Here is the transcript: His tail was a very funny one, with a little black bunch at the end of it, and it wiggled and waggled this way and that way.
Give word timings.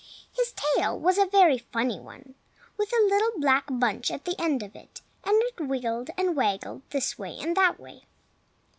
His 0.35 0.51
tail 0.53 0.99
was 0.99 1.19
a 1.19 1.27
very 1.27 1.59
funny 1.59 1.99
one, 1.99 2.33
with 2.75 2.91
a 2.91 3.05
little 3.07 3.39
black 3.39 3.65
bunch 3.69 4.09
at 4.09 4.25
the 4.25 4.33
end 4.41 4.63
of 4.63 4.75
it, 4.75 4.99
and 5.23 5.39
it 5.43 5.61
wiggled 5.67 6.09
and 6.17 6.35
waggled 6.35 6.81
this 6.89 7.19
way 7.19 7.37
and 7.39 7.55
that 7.55 7.79
way. 7.79 8.05